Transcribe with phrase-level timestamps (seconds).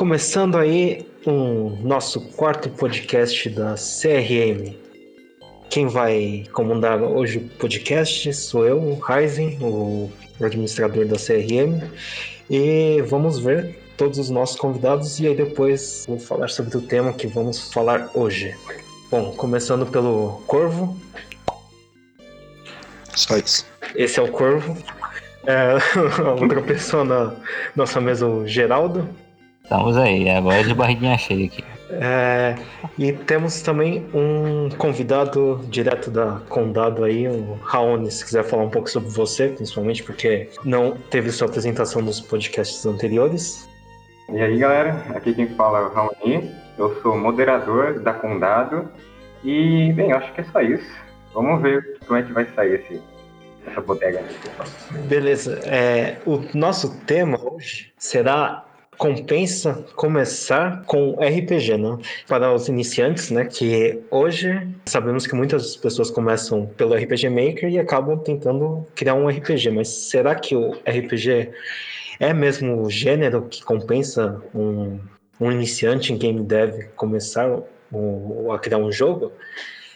[0.00, 4.74] Começando aí o nosso quarto podcast da CRM.
[5.68, 10.10] Quem vai comandar hoje o podcast sou eu, o Ryzen, o
[10.40, 11.82] administrador da CRM,
[12.48, 17.12] e vamos ver todos os nossos convidados e aí depois vou falar sobre o tema
[17.12, 18.56] que vamos falar hoje.
[19.10, 20.98] Bom, começando pelo Corvo.
[23.14, 23.66] Só isso.
[23.94, 24.82] Esse é o Corvo.
[25.44, 25.74] É,
[26.40, 27.36] outra pessoa na
[27.76, 29.06] nossa mesa, o Geraldo.
[29.70, 31.62] Estamos aí, agora é de barriguinha cheia aqui.
[31.90, 32.56] É,
[32.98, 38.68] e temos também um convidado direto da Condado aí, o Raoni, se quiser falar um
[38.68, 43.68] pouco sobre você, principalmente porque não teve sua apresentação nos podcasts anteriores.
[44.28, 48.88] E aí galera, aqui quem fala é o Raoni, eu sou moderador da Condado
[49.44, 50.90] e, bem, acho que é só isso.
[51.32, 53.00] Vamos ver como é que vai sair esse,
[53.68, 54.20] essa bodega.
[55.06, 58.64] Beleza, é, o nosso tema hoje será
[59.00, 61.98] compensa começar com RPG, né?
[62.28, 63.46] Para os iniciantes, né?
[63.46, 69.26] Que hoje sabemos que muitas pessoas começam pelo RPG Maker e acabam tentando criar um
[69.26, 71.50] RPG, mas será que o RPG
[72.20, 75.00] é mesmo o gênero que compensa um,
[75.40, 77.58] um iniciante em game dev começar
[77.90, 79.32] um, a criar um jogo?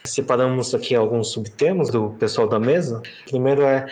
[0.03, 3.03] Separamos aqui alguns subtemas do pessoal da mesa.
[3.27, 3.85] Primeiro é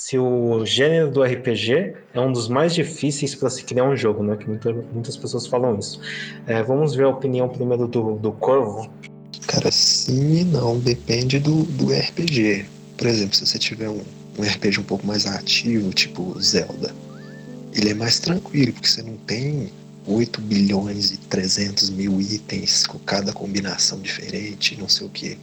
[0.00, 4.22] se o gênero do RPG é um dos mais difíceis para se criar um jogo,
[4.22, 4.34] né?
[4.34, 6.00] Que muita, muitas pessoas falam isso.
[6.46, 8.90] É, vamos ver a opinião primeiro do, do Corvo.
[9.46, 12.64] Cara, sim e não, depende do, do RPG.
[12.96, 14.00] Por exemplo, se você tiver um,
[14.38, 16.94] um RPG um pouco mais ativo, tipo Zelda,
[17.74, 19.70] ele é mais tranquilo, porque você não tem
[20.06, 25.38] 8 bilhões e 300 mil itens com cada combinação diferente, não sei o que.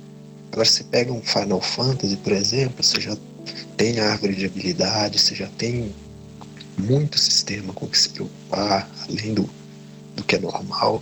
[0.52, 3.16] Agora, você pega um Final Fantasy, por exemplo, você já
[3.78, 5.94] tem árvore de habilidade, você já tem
[6.78, 9.50] muito sistema com que se preocupar, além do,
[10.16, 11.02] do que é normal.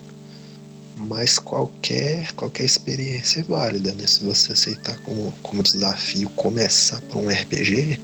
[0.98, 4.06] Mas qualquer, qualquer experiência é válida, né?
[4.06, 8.00] Se você aceitar como, como desafio começar por um RPG,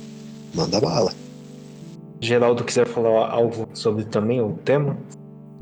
[0.54, 1.14] manda bala.
[2.20, 4.98] Geraldo quiser falar algo sobre também o tema?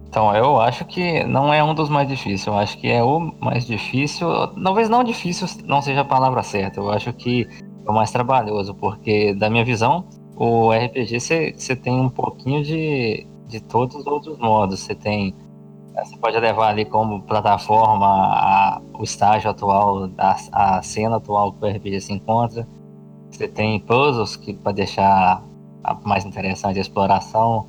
[0.08, 2.48] Então, eu acho que não é um dos mais difíceis.
[2.48, 4.28] Eu acho que é o mais difícil.
[4.64, 6.80] Talvez não difícil não seja a palavra certa.
[6.80, 7.48] Eu acho que
[7.90, 10.06] é mais trabalhoso, porque da minha visão,
[10.36, 14.80] o RPG você tem um pouquinho de, de todos os outros modos.
[14.80, 15.36] Você tem.
[15.96, 21.66] Você pode levar ali como plataforma a, o estágio atual, a, a cena atual que
[21.66, 22.68] o RPG se encontra.
[23.30, 25.44] Você tem puzzles que para deixar
[26.06, 27.68] mais interessante a exploração.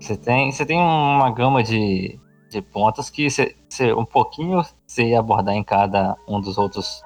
[0.00, 2.18] Você tem, você tem uma gama de,
[2.50, 7.02] de pontos que você, você, um pouquinho você ia abordar em cada um dos outros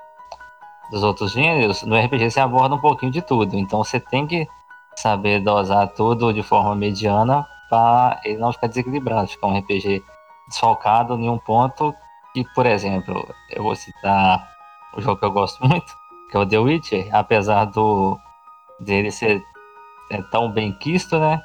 [0.90, 3.56] dos outros gêneros, no RPG você aborda um pouquinho de tudo.
[3.56, 4.46] Então você tem que
[4.96, 10.02] saber dosar tudo de forma mediana para ele não ficar desequilibrado, ficar um RPG
[10.48, 11.94] desfalcado em um ponto.
[12.34, 14.48] E, por exemplo, eu vou citar
[14.96, 15.92] o jogo que eu gosto muito,
[16.30, 18.18] que é o The Witcher, apesar do
[18.80, 19.42] dele ser
[20.10, 21.40] é, tão bem quisto, né?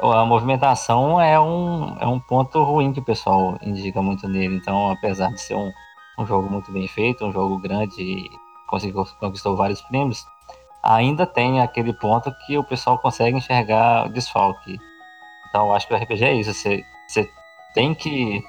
[0.00, 4.56] A movimentação é um, é um ponto ruim que o pessoal indica muito nele.
[4.56, 5.72] Então, apesar de ser um,
[6.18, 8.30] um jogo muito bem feito, um jogo grande
[8.68, 10.24] conseguiu, conquistou vários prêmios,
[10.82, 14.78] ainda tem aquele ponto que o pessoal consegue enxergar desfalque.
[15.48, 16.84] Então acho que o RPG é isso, você,
[17.74, 18.42] tem que.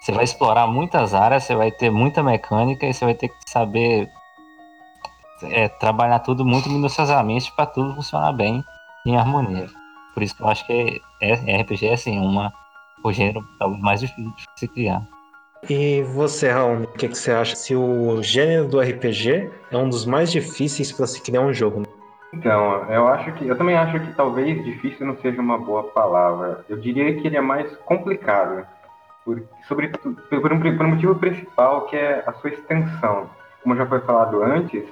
[0.00, 3.36] Você vai explorar muitas áreas, você vai ter muita mecânica e você vai ter que
[3.46, 4.08] saber
[5.42, 8.64] é, trabalhar tudo muito minuciosamente para tudo funcionar bem
[9.04, 9.68] em harmonia.
[10.14, 12.52] Por isso que eu acho que é, é, RPG é assim, uma,
[13.02, 15.02] o gênero talvez mais difícil de se criar.
[15.68, 17.56] E você, Raul, o que, que, você acha?
[17.56, 21.82] Se o gênero do RPG é um dos mais difíceis para se criar um jogo?
[22.32, 26.64] Então, eu acho que eu também acho que talvez difícil não seja uma boa palavra.
[26.68, 28.64] Eu diria que ele é mais complicado,
[29.24, 33.28] por, sobretudo por um, por um motivo principal que é a sua extensão.
[33.62, 34.84] Como já foi falado antes,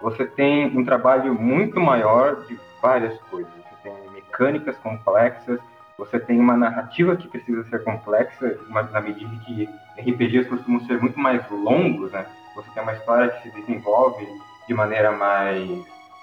[0.00, 3.52] você tem um trabalho muito maior de várias coisas.
[3.52, 5.60] Você tem mecânicas complexas,
[5.96, 9.68] você tem uma narrativa que precisa ser complexa, na medida que
[9.98, 12.26] RPGs costumam ser muito mais longos, né?
[12.54, 14.26] Você tem uma história que se desenvolve
[14.66, 15.68] de maneira mais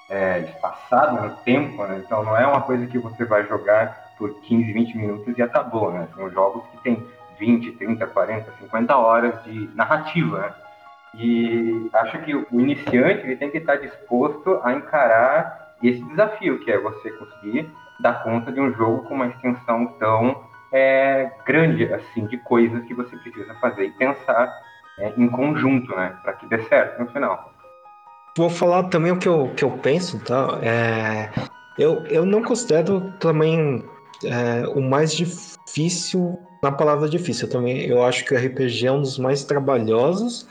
[0.10, 2.01] é, espaçada no tempo, né?
[2.04, 5.92] Então não é uma coisa que você vai jogar por 15, 20 minutos e acabou,
[5.92, 6.07] né?
[6.15, 7.07] São jogos que tem
[7.39, 10.54] 20, 30, 40, 50 horas de narrativa, né?
[11.15, 16.72] E acho que o iniciante ele tem que estar disposto a encarar esse desafio, que
[16.72, 22.26] é você conseguir dar conta de um jogo com uma extensão tão é, grande assim
[22.28, 24.54] de coisas que você precisa fazer e pensar
[25.00, 27.54] é, em conjunto, né, para que dê certo no final.
[28.38, 30.60] Vou falar também o que eu, que eu penso, tá?
[30.62, 31.30] É,
[31.78, 33.84] eu, eu não considero também
[34.24, 37.48] é, o mais difícil na palavra difícil.
[37.48, 40.48] Eu também eu acho que o RPG é um dos mais trabalhosos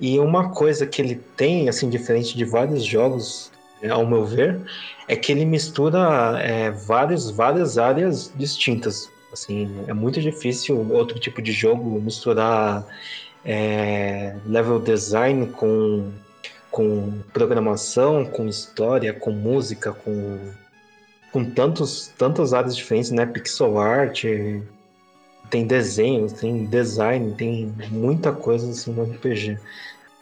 [0.00, 3.52] e uma coisa que ele tem, assim, diferente de vários jogos,
[3.90, 4.60] ao meu ver,
[5.08, 9.10] é que ele mistura é, várias, várias áreas distintas.
[9.32, 12.86] Assim, é muito difícil outro tipo de jogo misturar
[13.44, 16.10] é, level design com,
[16.70, 20.38] com programação, com história, com música, com,
[21.32, 23.26] com tantos, tantas áreas diferentes, né?
[23.26, 24.24] Pixel art,
[25.50, 29.58] tem desenho, tem design, tem muita coisa assim no RPG.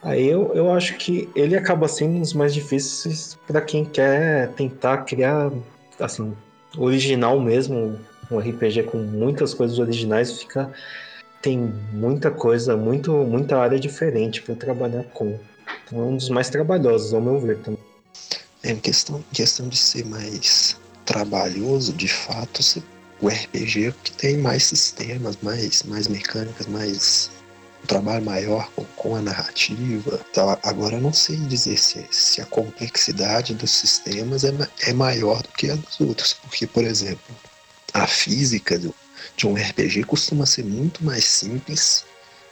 [0.03, 4.49] Aí eu, eu acho que ele acaba sendo um dos mais difíceis para quem quer
[4.49, 5.51] tentar criar,
[5.99, 6.33] assim,
[6.77, 7.97] original mesmo,
[8.29, 10.71] um RPG com muitas coisas originais, fica
[11.41, 11.57] tem
[11.91, 15.37] muita coisa, muito, muita área diferente para trabalhar com.
[15.85, 17.79] Então é um dos mais trabalhosos, ao meu ver também.
[18.63, 22.61] É, questão, questão de ser mais trabalhoso, de fato,
[23.21, 27.29] o RPG é que tem mais sistemas, mais, mais mecânicas, mais
[27.83, 30.19] um trabalho maior com, com a narrativa.
[30.29, 35.41] Então, agora eu não sei dizer se, se a complexidade dos sistemas é, é maior
[35.41, 37.35] do que a dos outros, porque, por exemplo,
[37.93, 38.93] a física do,
[39.35, 42.05] de um RPG costuma ser muito mais simples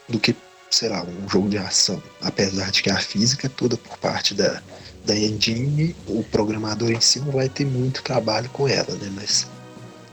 [0.07, 0.35] do que,
[0.69, 2.01] sei lá, um jogo de ação.
[2.21, 4.61] Apesar de que a física é toda por parte da,
[5.05, 9.11] da engine, o programador em si não vai ter muito trabalho com ela, né?
[9.15, 9.47] Mas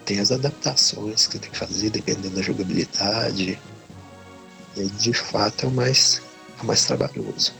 [0.05, 3.59] tem as adaptações que você tem que fazer dependendo da jogabilidade,
[4.83, 6.23] e de fato é o mais,
[6.59, 7.55] é o mais trabalhoso.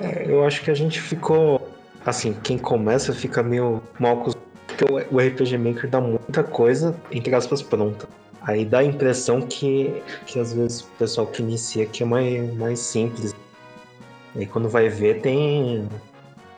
[0.00, 1.70] É, eu acho que a gente ficou.
[2.04, 4.30] Assim, quem começa fica meio mal com
[4.66, 8.06] porque o RPG Maker dá muita coisa, entre aspas, pronta.
[8.42, 12.54] Aí dá a impressão que, que às vezes o pessoal que inicia aqui é mais,
[12.54, 13.34] mais simples.
[14.34, 15.88] Aí quando vai ver, tem.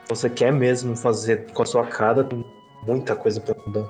[0.09, 2.43] Você quer mesmo fazer com a sua cara, tem
[2.85, 3.87] muita coisa pra mudar.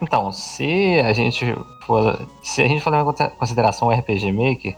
[0.00, 1.44] Então, se a gente
[1.84, 2.18] for.
[2.42, 4.76] Se a gente for levar em consideração o RPG Maker,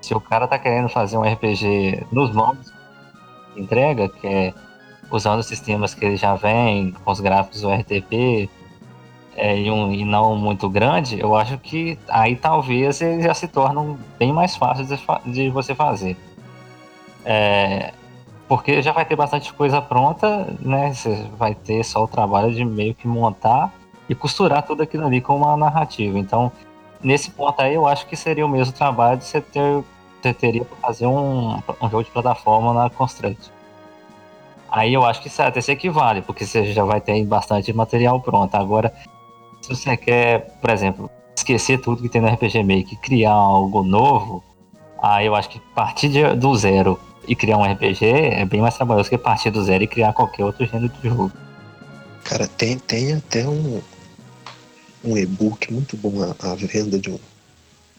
[0.00, 2.72] se o cara tá querendo fazer um RPG nos moldes
[3.56, 4.54] entrega, que é
[5.10, 8.48] usando os sistemas que ele já vem, com os gráficos do RTP,
[9.36, 13.48] é, e, um, e não muito grande, eu acho que aí talvez eles já se
[13.48, 14.98] tornam bem mais fáceis de,
[15.32, 16.16] de você fazer.
[17.24, 17.92] É,
[18.48, 20.92] porque já vai ter bastante coisa pronta, né?
[20.92, 23.72] Você vai ter só o trabalho de meio que montar
[24.08, 26.18] e costurar tudo aquilo ali com uma narrativa.
[26.18, 26.50] Então,
[27.02, 29.84] nesse ponto aí, eu acho que seria o mesmo trabalho de você ter
[30.20, 33.50] você teria para fazer um, um jogo de plataforma na Construct.
[34.70, 38.20] Aí eu acho que isso até se equivale, porque você já vai ter bastante material
[38.20, 38.54] pronto.
[38.54, 38.92] Agora,
[39.60, 43.82] se você quer, por exemplo, esquecer tudo que tem no RPG Maker e criar algo
[43.82, 44.44] novo,
[45.02, 48.76] aí eu acho que partir de, do zero e criar um RPG é bem mais
[48.76, 51.32] trabalhoso que partir do zero e criar qualquer outro gênero de jogo.
[52.24, 53.80] Cara, tem, tem até um,
[55.02, 57.18] um e-book muito bom a, a, venda de um.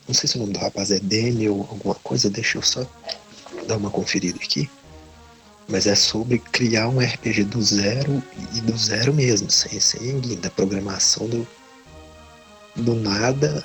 [0.08, 2.86] Não sei se o nome do rapaz é Daniel, alguma coisa, deixa eu só
[3.68, 4.70] dar uma conferida aqui.
[5.68, 8.22] Mas é sobre criar um RPG do zero
[8.54, 11.48] e do zero mesmo, sem, sem da programação do,
[12.76, 13.64] do nada.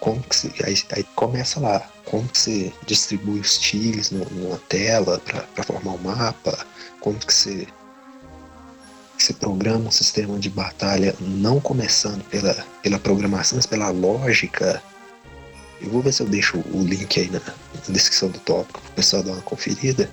[0.00, 5.20] Como que você, aí, aí começa lá, como que você distribui os tiles numa tela
[5.20, 6.66] para formar o um mapa,
[7.00, 7.66] como que você
[9.24, 14.82] você programa um sistema de batalha não começando pela, pela programação, mas pela lógica.
[15.80, 18.90] Eu vou ver se eu deixo o link aí na, na descrição do tópico para
[18.90, 20.10] o pessoal dar uma conferida.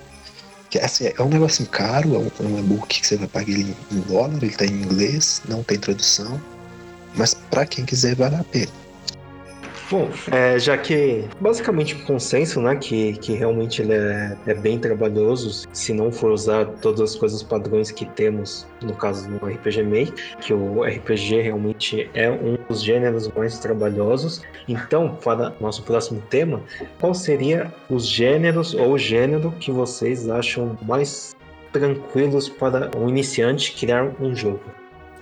[0.70, 3.50] Que assim, é um negócio caro, é um, é um e-book que você vai pagar
[3.50, 6.40] ele em dólar, ele está em inglês, não tem tradução,
[7.14, 8.72] mas para quem quiser vale a pena.
[9.90, 14.78] Bom, é, já que basicamente o consenso, né, que, que realmente ele é, é, bem
[14.78, 19.82] trabalhoso, se não for usar todas as coisas padrões que temos, no caso do RPG
[19.82, 24.42] Maker, que o RPG realmente é um dos gêneros mais trabalhosos.
[24.66, 26.60] Então, para nosso próximo tema,
[26.98, 31.36] qual seria os gêneros ou o gênero que vocês acham mais
[31.72, 34.60] tranquilos para um iniciante criar um jogo?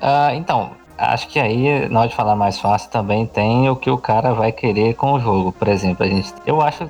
[0.00, 3.90] Uh, então, acho que aí, na hora de falar mais fácil, também tem o que
[3.90, 5.52] o cara vai querer com o jogo.
[5.52, 6.88] Por exemplo, a gente, eu acho,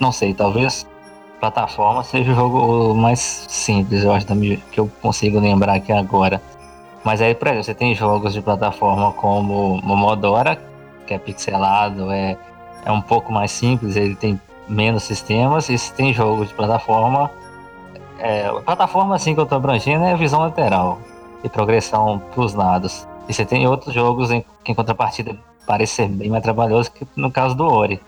[0.00, 0.86] não sei, talvez
[1.38, 4.26] plataforma seja o jogo mais simples, eu acho
[4.72, 6.40] que eu consigo lembrar aqui agora.
[7.04, 10.58] Mas aí, por exemplo, você tem jogos de plataforma como Momodora,
[11.06, 12.36] que é pixelado, é,
[12.84, 17.30] é um pouco mais simples, ele tem menos sistemas, e você tem jogos de plataforma.
[18.18, 20.98] É, plataforma assim que eu tô abrangendo é visão lateral
[21.46, 23.06] e progressão para os lados.
[23.28, 25.36] E você tem outros jogos em, que, em contrapartida,
[25.66, 28.00] parece ser bem mais trabalhoso que no caso do Ori,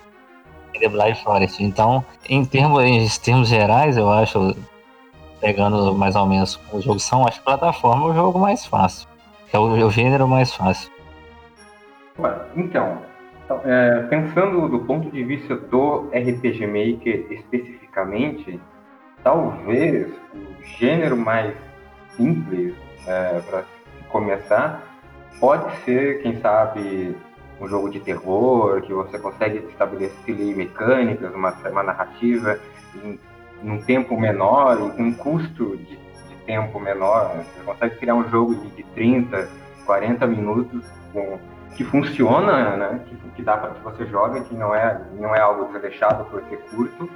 [0.79, 1.63] The Blind Forest.
[1.63, 4.55] Então, em termos, em termos gerais, eu acho,
[5.41, 9.09] pegando mais ou menos os jogos são, acho que plataforma é o jogo mais fácil.
[9.53, 10.91] É o, é o gênero mais fácil.
[12.57, 12.99] Então,
[13.45, 18.61] Então, é, pensando do ponto de vista do RPG Maker especificamente,
[19.23, 21.55] talvez o gênero mais
[22.11, 22.75] simples
[23.09, 23.65] é, para
[24.11, 24.83] começar
[25.41, 27.17] pode ser, quem sabe,
[27.61, 32.59] um jogo de terror, que você consegue estabelecer mecânicas, uma, uma narrativa
[33.03, 33.19] em,
[33.63, 37.37] em um tempo menor e com um custo de, de, tempo menor.
[37.37, 39.49] Você consegue criar um jogo de, de 30,
[39.85, 41.39] 40 minutos com,
[41.77, 43.01] que funciona, né?
[43.07, 46.43] que, que dá para que você joga, que não é, não é algo desleixado por
[46.45, 47.09] ser curto,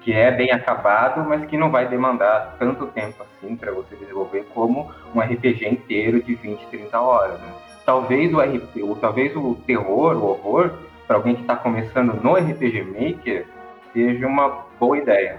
[0.00, 4.46] que é bem acabado, mas que não vai demandar tanto tempo assim para você desenvolver
[4.54, 7.40] como um RPG inteiro de 20, 30 horas.
[7.40, 7.52] Né?
[7.84, 10.72] talvez o RP, ou talvez o terror, o horror,
[11.06, 13.46] para alguém que está começando no RPG Maker,
[13.92, 15.38] seja uma boa ideia.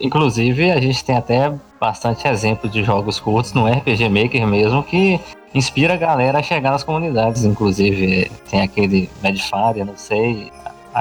[0.00, 5.20] Inclusive, a gente tem até bastante exemplo de jogos curtos no RPG Maker mesmo que
[5.52, 7.44] inspira a galera a chegar nas comunidades.
[7.44, 10.52] Inclusive, tem aquele Medfire, não sei.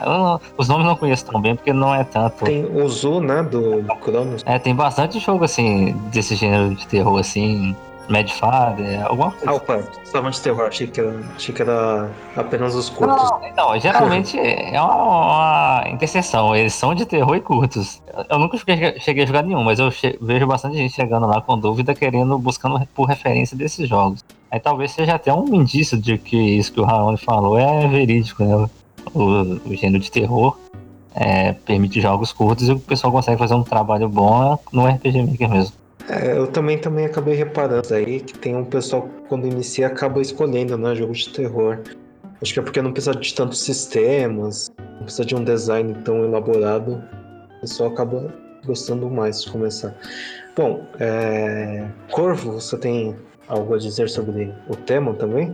[0.05, 2.45] Não, os nomes não conheço tão bem porque não é tanto.
[2.45, 3.43] Tem o Zu, né?
[3.43, 4.43] Do Cronos.
[4.45, 7.75] É, tem bastante jogo assim, desse gênero de terror assim,
[8.09, 9.49] Medfather, alguma coisa.
[9.49, 13.29] Ah, opa, somente terror, achei que, era, achei que era apenas os curtos.
[13.29, 18.01] Não, então, geralmente é uma, uma, interseção, eles são de terror e curtos.
[18.29, 21.57] Eu nunca cheguei, a jogar nenhum, mas eu che vejo bastante gente chegando lá com
[21.57, 24.23] dúvida, querendo, buscando por referência desses jogos.
[24.49, 28.43] Aí talvez seja até um indício de que isso que o Raoni falou é verídico,
[28.43, 28.69] né?
[29.13, 30.57] O, o gênero de terror
[31.15, 35.49] é, permite jogos curtos e o pessoal consegue fazer um trabalho bom no RPG Maker
[35.49, 35.73] mesmo.
[36.07, 40.77] É, eu também, também acabei reparando aí que tem um pessoal, quando inicia, acaba escolhendo,
[40.77, 41.79] né, jogo de terror.
[42.41, 46.23] Acho que é porque não precisa de tantos sistemas, não precisa de um design tão
[46.23, 47.03] elaborado.
[47.57, 48.33] O pessoal acaba
[48.65, 49.95] gostando mais de começar.
[50.55, 51.87] Bom, é...
[52.11, 53.15] Corvo, você tem
[53.47, 55.53] algo a dizer sobre o tema também?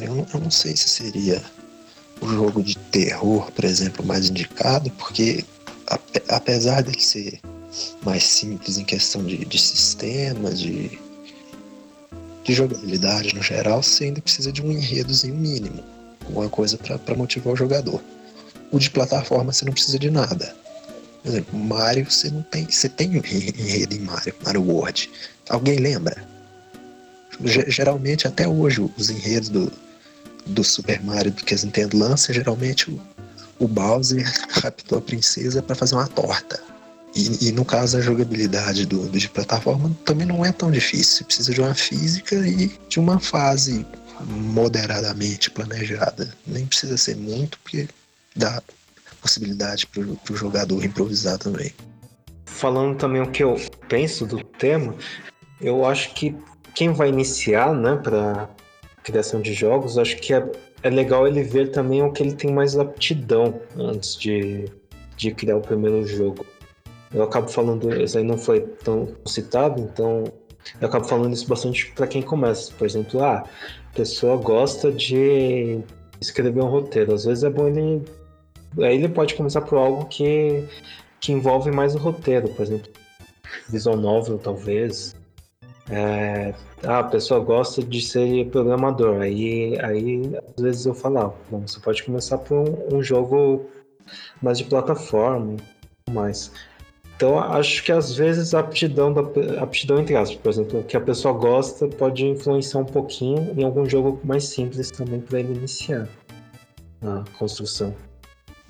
[0.00, 1.42] Eu não, eu não sei se seria
[2.20, 5.44] o jogo de terror, por exemplo, mais indicado, porque
[6.28, 7.40] apesar de ser
[8.02, 10.98] mais simples em questão de, de sistemas, de,
[12.44, 15.82] de jogabilidade no geral, você ainda precisa de um enredozinho mínimo,
[16.26, 18.02] alguma coisa para motivar o jogador.
[18.70, 20.54] O de plataforma você não precisa de nada.
[21.22, 22.64] Por exemplo, Mario você não tem.
[22.70, 25.10] Você tem um enredo em Mario, Mario World.
[25.48, 26.24] Alguém lembra?
[27.42, 29.72] Geralmente, até hoje, os enredos do,
[30.46, 33.00] do Super Mario do que as Nintendo lança, geralmente o,
[33.58, 34.24] o Bowser
[34.62, 36.60] raptou a princesa para fazer uma torta.
[37.14, 41.18] E, e, no caso a jogabilidade do, do, de plataforma também não é tão difícil.
[41.18, 43.84] Você precisa de uma física e de uma fase
[44.26, 46.32] moderadamente planejada.
[46.46, 47.88] Nem precisa ser muito, porque
[48.36, 48.62] dá
[49.20, 51.72] possibilidade para o jogador improvisar também.
[52.46, 53.56] Falando também o que eu
[53.88, 54.94] penso do tema,
[55.60, 56.34] eu acho que
[56.74, 58.48] quem vai iniciar, né, para
[59.02, 60.46] criação de jogos, acho que é,
[60.82, 64.66] é legal ele ver também o que ele tem mais aptidão antes de,
[65.16, 66.44] de criar o primeiro jogo.
[67.12, 70.24] Eu acabo falando, isso aí não foi tão citado, então
[70.80, 72.72] eu acabo falando isso bastante para quem começa.
[72.74, 73.44] Por exemplo, ah,
[73.90, 75.80] a pessoa gosta de
[76.20, 77.14] escrever um roteiro.
[77.14, 78.04] Às vezes é bom ele.
[78.78, 80.64] Aí ele pode começar por algo que,
[81.20, 82.92] que envolve mais o roteiro, por exemplo,
[83.68, 85.16] visual novel, talvez.
[85.90, 86.54] É,
[86.84, 89.20] ah, a pessoa gosta de ser programador.
[89.20, 90.22] Aí, aí
[90.56, 93.66] às vezes eu falo, ah, bom, você pode começar por um, um jogo
[94.40, 95.56] mais de plataforma
[96.10, 96.52] mais.
[97.16, 99.20] Então, acho que às vezes a aptidão, da,
[99.62, 103.84] aptidão entre aspas, por exemplo, que a pessoa gosta pode influenciar um pouquinho em algum
[103.84, 106.08] jogo mais simples também para ele iniciar
[107.02, 107.94] a construção.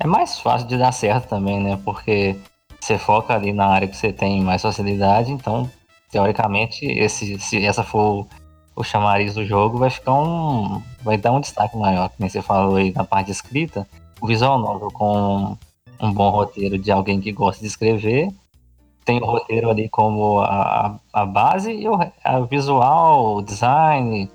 [0.00, 1.80] É mais fácil de dar certo também, né?
[1.84, 2.34] Porque
[2.80, 5.70] você foca ali na área que você tem mais facilidade, então,
[6.10, 8.26] teoricamente, esse, se essa for
[8.74, 10.82] o chamariz do jogo, vai ficar um.
[11.02, 13.86] vai dar um destaque maior, como você falou aí na parte escrita.
[14.20, 15.56] O visual novel com
[16.00, 18.28] um bom roteiro de alguém que gosta de escrever.
[19.04, 24.30] Tem o roteiro ali como a, a base e o a visual, o design,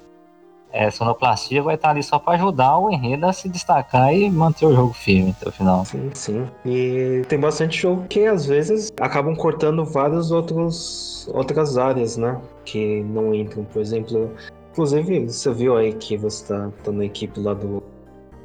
[0.76, 4.66] é, sonoplastia vai estar ali só para ajudar o enredo a se destacar e manter
[4.66, 5.86] o jogo firme até o final.
[5.86, 6.46] Sim, sim.
[6.66, 12.40] E tem bastante jogo que às vezes acabam cortando várias outros, outras áreas, né?
[12.66, 13.64] Que não entram.
[13.64, 14.30] Por exemplo,
[14.74, 17.82] inclusive você viu aí que você está tá na equipe lá do,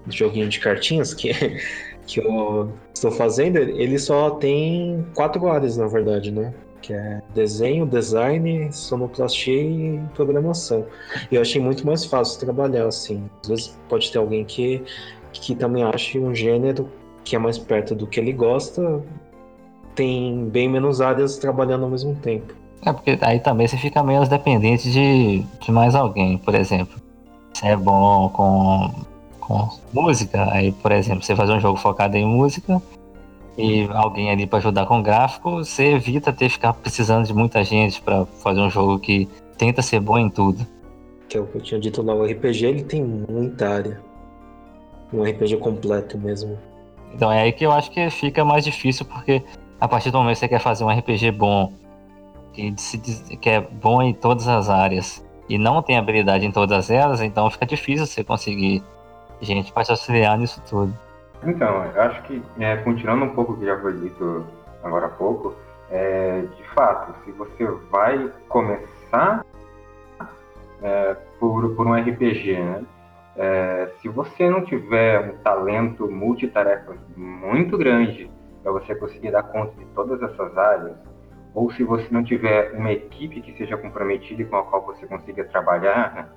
[0.07, 1.33] do joguinho de cartinhas que
[2.07, 6.53] que eu estou fazendo, ele só tem quatro áreas, na verdade, né?
[6.83, 10.87] Que é desenho, design, sonoplastia e programação.
[11.31, 13.29] E eu achei muito mais fácil trabalhar assim.
[13.43, 14.83] Às vezes pode ter alguém que,
[15.33, 16.89] que também ache um gênero
[17.25, 19.03] que é mais perto do que ele gosta,
[19.95, 22.55] tem bem menos áreas trabalhando ao mesmo tempo.
[22.85, 26.99] É, porque aí também você fica menos dependente de, de mais alguém, por exemplo.
[27.53, 28.91] você é bom com,
[29.39, 32.81] com música, aí, por exemplo, você faz um jogo focado em música
[33.57, 38.01] e alguém ali para ajudar com gráfico, você evita ter ficar precisando de muita gente
[38.01, 39.29] para fazer um jogo que
[39.59, 40.67] tenta ser bom em tudo.
[41.29, 44.01] Que é o que eu tinha dito lá, o RPG ele tem muita área.
[45.13, 46.59] Um RPG completo mesmo.
[47.15, 49.43] Então é aí que eu acho que fica mais difícil, porque
[49.81, 51.73] a partir do momento que você quer fazer um RPG bom,
[52.53, 52.73] que,
[53.41, 57.51] que é bom em todas as áreas, e não tem habilidade em todas elas, então
[57.51, 58.83] fica difícil você conseguir
[59.41, 60.97] gente para te auxiliar nisso tudo.
[61.45, 64.47] Então, eu acho que, é, continuando um pouco o que já foi dito
[64.83, 65.55] agora há pouco,
[65.91, 69.45] é, de fato, se você vai começar
[70.83, 72.85] é, por, por um RPG, né?
[73.37, 78.31] É, se você não tiver um talento multitarefas muito grande
[78.63, 80.97] para você conseguir dar conta de todas essas áreas,
[81.55, 85.07] ou se você não tiver uma equipe que seja comprometida e com a qual você
[85.07, 86.29] consiga trabalhar né,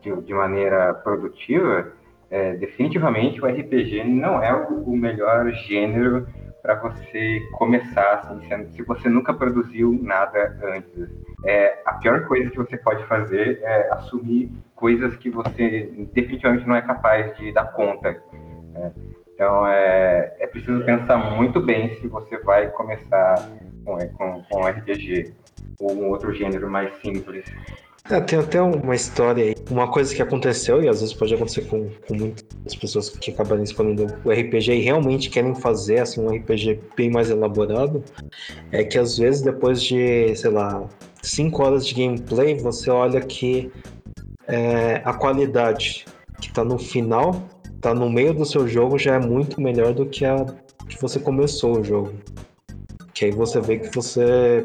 [0.00, 1.92] de, de, maneira produtiva,
[2.30, 6.26] é, definitivamente o RPG não é o, melhor gênero
[6.62, 11.08] para você começar, assim, se você nunca produziu nada antes.
[11.44, 16.76] É, a pior coisa que você pode fazer é assumir coisas que você definitivamente não
[16.76, 18.20] é capaz de dar conta.
[18.72, 18.92] Né?
[19.32, 23.36] Então, é, é preciso pensar muito bem se você vai começar
[23.84, 25.32] com, com, com RPG
[25.80, 27.44] ou um outro gênero mais simples.
[28.10, 31.62] É, tem até uma história aí, uma coisa que aconteceu, e às vezes pode acontecer
[31.62, 36.34] com, com muitas pessoas que acabam expandindo o RPG e realmente querem fazer assim, um
[36.34, 38.02] RPG bem mais elaborado,
[38.72, 40.88] é que às vezes depois de, sei lá,
[41.22, 43.70] 5 horas de gameplay, você olha que
[44.46, 46.06] é, a qualidade
[46.40, 47.42] que está no final,
[47.76, 50.46] está no meio do seu jogo, já é muito melhor do que a
[50.88, 52.14] que você começou o jogo.
[53.18, 54.64] Que aí você vê que você,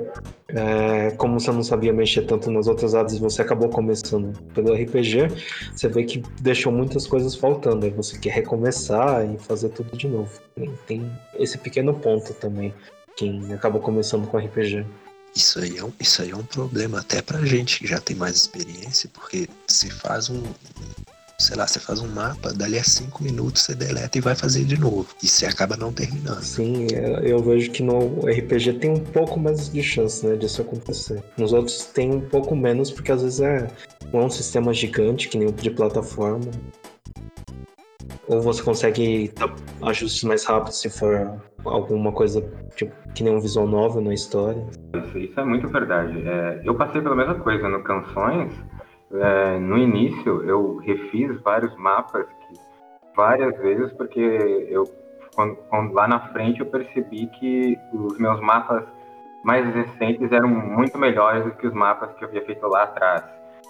[0.49, 5.27] é, como você não sabia mexer tanto nas outras áreas, você acabou começando pelo RPG,
[5.75, 7.83] você vê que deixou muitas coisas faltando.
[7.83, 10.29] Aí você quer recomeçar e fazer tudo de novo.
[10.85, 12.71] Tem esse pequeno ponto também,
[13.17, 14.85] quem acabou começando com RPG.
[15.35, 18.15] Isso aí, é um, isso aí é um problema até pra gente que já tem
[18.15, 20.43] mais experiência, porque se faz um,
[21.43, 24.63] sei lá, você faz um mapa, dali a cinco minutos você deleta e vai fazer
[24.63, 25.07] de novo.
[25.21, 26.41] E você acaba não terminando.
[26.41, 26.87] Sim,
[27.21, 31.23] eu vejo que no RPG tem um pouco mais de chance, né, disso acontecer.
[31.37, 33.67] Nos outros tem um pouco menos, porque às vezes é,
[34.11, 36.49] não é um sistema gigante, que nem o de plataforma.
[38.27, 39.33] Ou você consegue
[39.81, 42.41] ajustes mais rápidos se for alguma coisa
[42.75, 44.65] tipo, que nem um visual novel na história.
[44.95, 46.21] Isso, isso é muito verdade.
[46.25, 48.53] É, eu passei pela mesma coisa no Canções,
[49.13, 52.59] é, no início eu refiz vários mapas que,
[53.15, 54.19] várias vezes porque
[54.69, 54.83] eu
[55.35, 58.83] quando, quando, lá na frente eu percebi que os meus mapas
[59.43, 63.23] mais recentes eram muito melhores do que os mapas que eu havia feito lá atrás.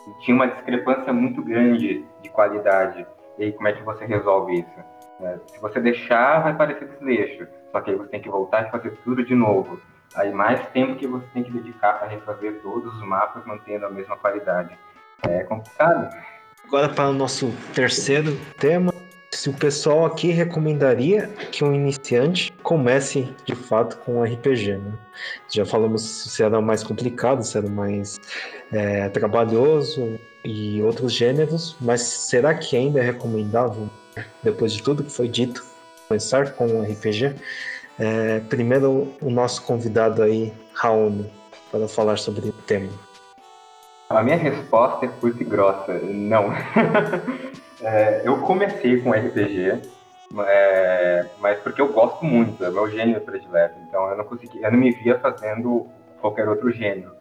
[0.08, 3.06] E tinha uma discrepância muito grande de qualidade.
[3.38, 4.80] E aí, como é que você resolve isso?
[5.22, 7.48] É, se você deixar, vai parecer desleixo.
[7.72, 9.80] Só que aí você tem que voltar e fazer tudo de novo.
[10.16, 13.90] Aí mais tempo que você tem que dedicar para refazer todos os mapas mantendo a
[13.90, 14.78] mesma qualidade.
[15.28, 16.14] É complicado.
[16.66, 18.94] Agora para o nosso terceiro tema.
[19.32, 24.94] Se o pessoal aqui recomendaria que um iniciante comece de fato com RPG, né?
[25.52, 28.20] Já falamos se era mais complicado, se era mais
[28.72, 33.90] é, trabalhoso e outros gêneros, mas será que ainda é recomendável,
[34.44, 35.66] depois de tudo que foi dito,
[36.08, 37.36] começar com um RPG?
[38.00, 41.30] É, primeiro, o nosso convidado aí, Raoni,
[41.72, 42.90] para falar sobre o tema.
[44.10, 46.52] A minha resposta é curta e grossa, não.
[47.82, 49.82] é, eu comecei com RPG,
[50.46, 54.72] é, mas porque eu gosto muito, é meu gênero predileto, então eu não consegui, eu
[54.72, 55.88] não me via fazendo
[56.22, 57.14] qualquer outro gênero.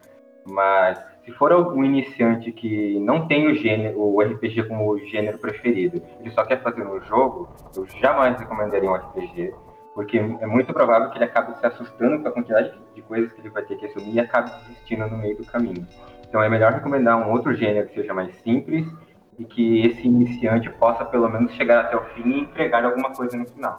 [0.45, 6.01] Mas se for algum iniciante que não tem o gênero, o RPG como gênero preferido,
[6.19, 9.53] ele só quer fazer um jogo, eu jamais recomendaria um RPG,
[9.93, 13.41] porque é muito provável que ele acabe se assustando com a quantidade de coisas que
[13.41, 15.87] ele vai ter que assumir e acabe desistindo no meio do caminho.
[16.27, 18.87] Então é melhor recomendar um outro gênero que seja mais simples
[19.37, 23.37] e que esse iniciante possa pelo menos chegar até o fim e entregar alguma coisa
[23.37, 23.77] no final.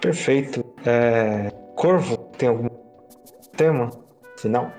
[0.00, 0.64] Perfeito.
[0.84, 1.50] É...
[1.74, 2.68] Corvo, tem algum
[3.56, 3.90] tema
[4.36, 4.70] final?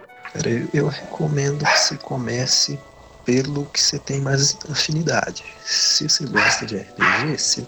[0.46, 2.80] Eu, eu recomendo que você comece
[3.26, 5.44] pelo que você tem mais afinidade.
[5.62, 7.66] Se você gosta de RPG, você,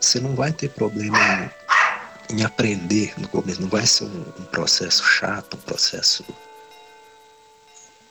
[0.00, 1.18] você não vai ter problema
[2.30, 3.60] em, aprender no começo.
[3.60, 6.24] Não vai ser um, um processo chato, um processo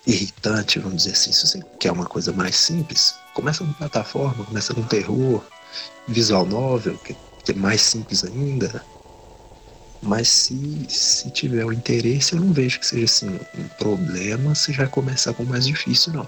[0.06, 1.32] irritante, vamos dizer assim.
[1.32, 5.44] Se você quer uma coisa mais simples, começa numa plataforma, começa num terror,
[6.08, 7.16] visual novel, que
[7.50, 8.84] é mais simples ainda.
[10.02, 14.74] Mas se, se tiver o interesse, eu não vejo que seja assim um problema se
[14.74, 16.28] já começar com o mais difícil, não.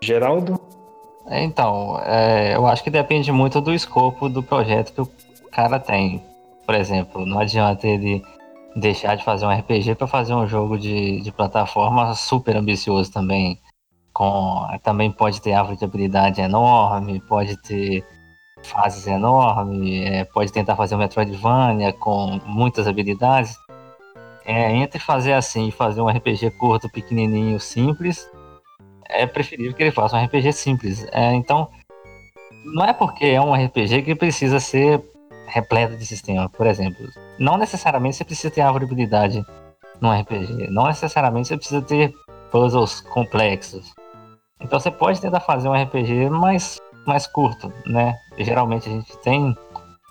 [0.00, 0.60] Geraldo?
[1.28, 5.10] Então, é, eu acho que depende muito do escopo do projeto que o
[5.56, 6.22] cara tem.
[6.66, 8.22] Por exemplo, não adianta ele
[8.76, 13.58] deixar de fazer um RPG para fazer um jogo de, de plataforma super ambicioso também.
[14.12, 18.04] Com, também pode ter árvore de habilidade enorme, pode ter
[18.62, 23.56] fases enormes, é, pode tentar fazer um Metroidvania com muitas habilidades.
[24.44, 28.28] É, entre fazer assim e fazer um RPG curto, pequenininho, simples,
[29.08, 31.06] é preferível que ele faça um RPG simples.
[31.12, 31.68] É, então,
[32.64, 35.02] não é porque é um RPG que precisa ser
[35.46, 36.48] repleto de sistema.
[36.48, 39.44] Por exemplo, não necessariamente você precisa ter árvore de habilidade
[40.00, 40.68] num RPG.
[40.70, 42.14] Não necessariamente você precisa ter
[42.50, 43.92] puzzles complexos.
[44.60, 48.16] Então você pode tentar fazer um RPG mais, mais curto, né?
[48.38, 49.56] Geralmente a gente tem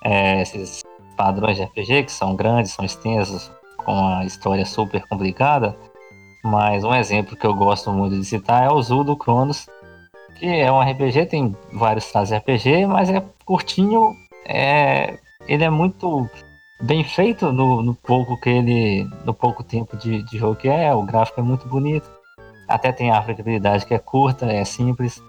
[0.04, 0.84] é, esses
[1.17, 5.76] padrões de RPG que são grandes, são extensos, com uma história super complicada.
[6.43, 9.67] Mas um exemplo que eu gosto muito de citar é o Zudo Cronos,
[10.38, 14.13] que é um RPG, tem vários traços de RPG, mas é curtinho,
[14.45, 15.17] é,
[15.48, 16.30] ele é muito
[16.82, 19.08] bem feito no, no pouco que ele.
[19.24, 22.10] no pouco tempo de, de jogo que é, o gráfico é muito bonito.
[22.68, 25.22] Até tem a habilidade que é curta, é simples.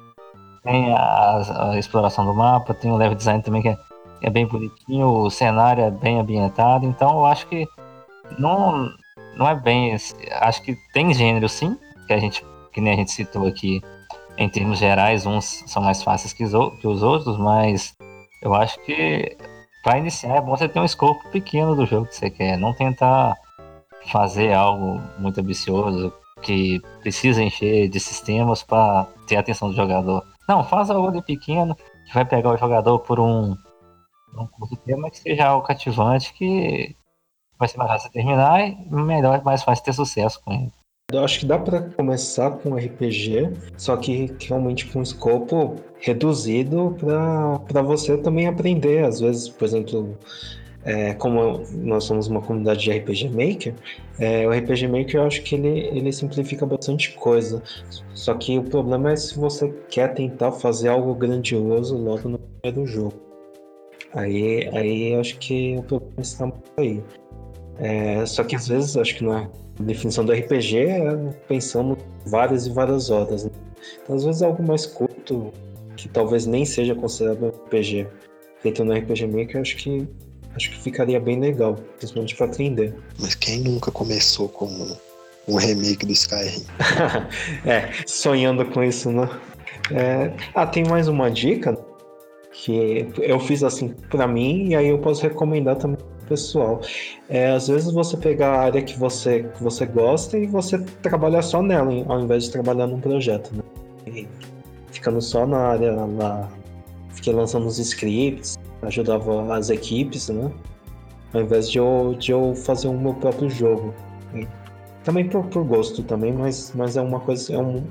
[0.63, 3.79] Tem a, a, exploração do mapa, tem o level design também que é,
[4.23, 7.69] é bem bonitinho, o cenário é bem ambientado, então eu acho que
[8.39, 8.91] não,
[9.37, 9.95] não é bem.
[10.41, 13.81] Acho que tem gênero sim, que a gente, que nem a gente citou aqui,
[14.39, 17.95] em termos gerais, uns são mais fáceis que os, que os outros, mas
[18.43, 19.37] eu acho que
[19.87, 22.75] para iniciar é bom você ter um escopo pequeno do jogo que você quer, não
[22.75, 23.37] tentar
[24.11, 30.27] fazer algo muito ambicioso que precisa encher de sistemas para ter a atenção do jogador.
[30.49, 33.57] Não, faz algo de pequeno que vai pegar o jogador por um,
[34.37, 36.96] um curto tempo, mas que seja algo cativante que
[37.57, 40.72] vai ser mais fácil terminar e melhor, mais fácil ter sucesso com ele.
[41.12, 46.97] Eu acho que dá para começar com RPG, só que realmente com um escopo reduzido
[46.99, 49.05] para você também aprender.
[49.05, 50.19] Às vezes, por exemplo,
[50.83, 53.75] é, como nós somos uma comunidade de RPG Maker,
[54.19, 57.62] é, o RPG Maker eu acho que ele, ele simplifica bastante coisa.
[58.12, 62.85] Só que o problema é se você quer tentar fazer algo grandioso logo no primeiro
[62.85, 63.14] jogo.
[64.12, 67.01] Aí, aí acho que o problema está aí.
[67.79, 69.66] É, só que às vezes acho que não é.
[69.81, 71.17] Definição do RPG é
[71.49, 73.45] pensando várias e várias horas.
[73.45, 73.51] Né?
[74.03, 75.53] Então, às vezes é algo mais curto,
[75.97, 78.07] que talvez nem seja considerado RPG.
[78.61, 80.09] Feito no RPG Maker, acho que
[80.55, 82.95] acho que ficaria bem legal, principalmente para aprender.
[83.21, 84.97] Mas quem nunca começou com
[85.47, 86.65] um remake do Skyrim?
[87.67, 89.29] é, sonhando com isso, né?
[89.93, 90.33] É...
[90.55, 91.79] Ah, tem mais uma dica
[92.53, 96.81] que eu fiz assim para mim e aí eu posso recomendar também pessoal.
[97.29, 101.43] É, às vezes você pegar a área que você, que você gosta e você trabalhar
[101.43, 103.53] só nela, ao invés de trabalhar num projeto.
[103.55, 104.27] Né?
[104.91, 106.49] Ficando só na área lá.
[107.11, 110.53] Fiquei lançando os scripts, ajudava as equipes, né?
[111.33, 113.95] Ao invés de eu, de eu fazer o meu próprio jogo.
[115.03, 117.55] Também por, por gosto também, mas, mas é uma coisa.
[117.55, 117.85] É um,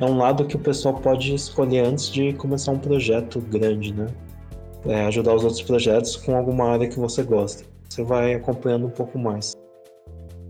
[0.00, 4.06] é um lado que o pessoal pode escolher antes de começar um projeto grande, né?
[4.86, 7.64] É, ajudar os outros projetos com alguma área que você gosta.
[7.88, 9.56] Você vai acompanhando um pouco mais.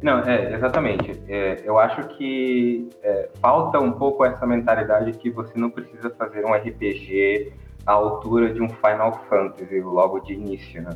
[0.02, 1.20] Não, é, exatamente.
[1.28, 6.44] É, eu acho que é, falta um pouco essa mentalidade que você não precisa fazer
[6.44, 7.52] um RPG
[7.86, 10.90] à altura de um Final Fantasy logo de início, né?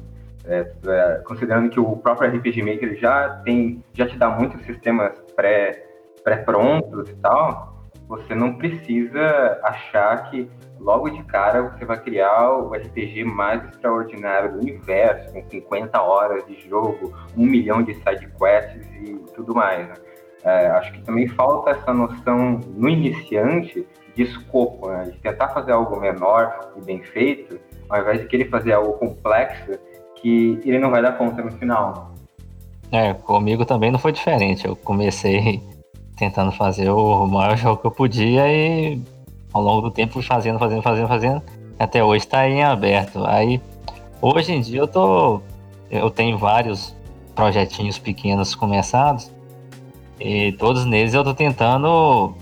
[0.44, 5.12] É, é considerando que o próprio RPG Maker já tem, já te dá muitos sistemas
[5.34, 5.84] pré,
[6.22, 7.72] pré-prontos e tal,
[8.08, 10.48] você não precisa achar que
[10.82, 16.44] logo de cara você vai criar o RPG mais extraordinário do universo, com 50 horas
[16.46, 19.88] de jogo, um milhão de side quests e tudo mais.
[19.88, 19.94] Né?
[20.44, 25.04] É, acho que também falta essa noção no iniciante de escopo, né?
[25.04, 29.78] de tentar fazer algo menor e bem feito, ao invés de querer fazer algo complexo
[30.16, 32.12] que ele não vai dar conta no final.
[32.90, 34.66] É, comigo também não foi diferente.
[34.66, 35.62] Eu comecei
[36.16, 39.00] tentando fazer o maior jogo que eu podia e
[39.52, 41.42] ao longo do tempo fui fazendo, fazendo, fazendo, fazendo.
[41.78, 43.24] Até hoje está em aberto.
[43.26, 43.60] Aí,
[44.20, 45.40] hoje em dia eu tô.
[45.90, 46.96] Eu tenho vários
[47.34, 49.30] projetinhos pequenos começados.
[50.18, 52.34] E todos neles eu tô tentando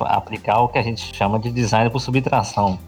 [0.00, 2.78] aplicar o que a gente chama de design por subtração.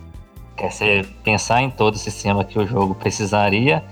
[0.56, 3.82] Quer ser pensar em todo o sistema que o jogo precisaria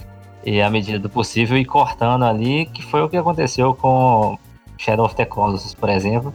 [0.44, 4.38] e, à medida do possível, ir cortando ali, que foi o que aconteceu com
[4.76, 6.34] Shadow of the Colossus, por exemplo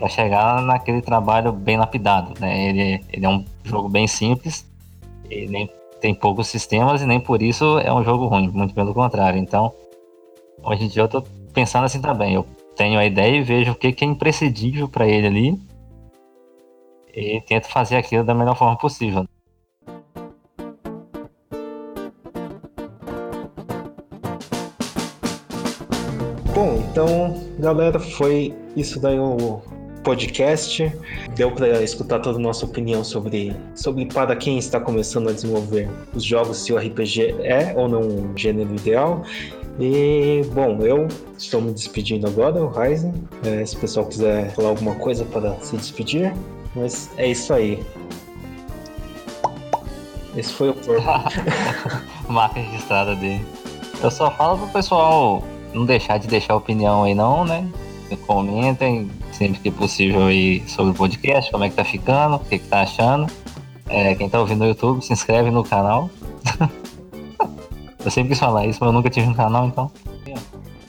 [0.00, 2.68] para chegar naquele trabalho bem lapidado, né?
[2.68, 4.66] Ele, ele é um jogo bem simples,
[5.28, 9.38] ele tem poucos sistemas e nem por isso é um jogo ruim, muito pelo contrário.
[9.38, 9.70] Então,
[10.64, 13.74] hoje em dia eu estou pensando assim também, eu tenho a ideia e vejo o
[13.74, 15.60] que, que é imprescindível para ele ali
[17.14, 19.26] e tento fazer aquilo da melhor forma possível.
[26.54, 29.60] Bom, então, galera, foi isso daí o
[30.02, 30.92] podcast.
[31.34, 35.88] Deu para escutar toda a nossa opinião sobre, sobre para quem está começando a desenvolver
[36.14, 39.22] os jogos, se o RPG é ou não um gênero ideal.
[39.78, 41.08] E, bom, eu
[41.38, 43.14] estou me despedindo agora, o Ryzen.
[43.44, 46.34] É, se o pessoal quiser falar alguma coisa para se despedir,
[46.74, 47.82] mas é isso aí.
[50.36, 51.02] Esse foi o corpo.
[52.28, 53.44] Marca registrada dele.
[54.02, 57.68] Eu só falo pro pessoal não deixar de deixar opinião aí não, né?
[58.16, 62.58] Comentem sempre que possível aí sobre o podcast, como é que tá ficando, o que,
[62.58, 63.30] que tá achando.
[63.88, 66.10] É, quem tá ouvindo no YouTube, se inscreve no canal.
[68.04, 69.90] eu sempre quis falar isso, mas eu nunca tive um canal, então.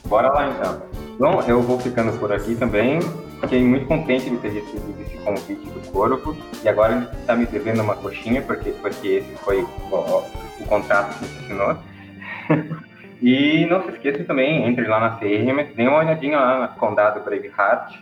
[0.05, 0.81] Bora lá então.
[1.17, 2.99] Bom, eu vou ficando por aqui também.
[3.39, 6.35] Fiquei muito contente de ter recebido esse convite do Corpo.
[6.63, 11.17] E agora ele está me devendo uma coxinha, porque, porque esse foi o, o contrato
[11.17, 12.81] que a assinou.
[13.21, 17.23] e não se esqueça também, entre lá na CRM, dê uma olhadinha lá na Condado
[17.23, 17.95] Braveheart,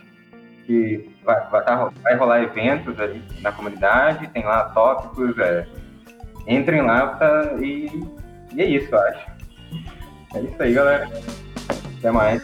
[0.64, 5.66] que vai, vai, tá, vai rolar eventos ali na comunidade, tem lá tópicos, é,
[6.46, 7.18] entrem lá
[7.60, 7.90] e,
[8.54, 9.30] e é isso, eu acho.
[10.34, 11.08] É isso aí, galera.
[11.98, 12.42] Até mais.